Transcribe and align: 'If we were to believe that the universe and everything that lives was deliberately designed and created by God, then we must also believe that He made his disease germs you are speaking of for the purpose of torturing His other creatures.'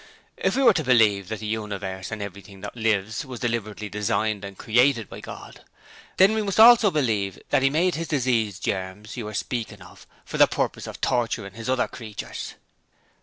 'If 0.35 0.55
we 0.55 0.63
were 0.63 0.73
to 0.73 0.83
believe 0.83 1.27
that 1.27 1.41
the 1.41 1.45
universe 1.45 2.09
and 2.09 2.23
everything 2.23 2.61
that 2.61 2.75
lives 2.75 3.23
was 3.23 3.39
deliberately 3.41 3.87
designed 3.87 4.43
and 4.43 4.57
created 4.57 5.07
by 5.07 5.19
God, 5.19 5.63
then 6.17 6.33
we 6.33 6.41
must 6.41 6.59
also 6.59 6.89
believe 6.89 7.37
that 7.51 7.61
He 7.61 7.69
made 7.69 7.93
his 7.93 8.07
disease 8.07 8.57
germs 8.57 9.15
you 9.15 9.27
are 9.27 9.35
speaking 9.35 9.83
of 9.83 10.07
for 10.25 10.39
the 10.39 10.47
purpose 10.47 10.87
of 10.87 11.01
torturing 11.01 11.53
His 11.53 11.69
other 11.69 11.87
creatures.' 11.87 12.55